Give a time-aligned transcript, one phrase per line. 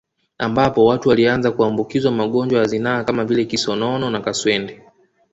[0.37, 4.81] Ambapo watu walianza kuambukizwa magonjwa ya zinaa kama vile kisonono na kaswende